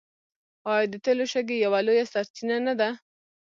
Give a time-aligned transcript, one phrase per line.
[0.71, 2.89] آیا د تیلو شګې یوه لویه سرچینه نه ده؟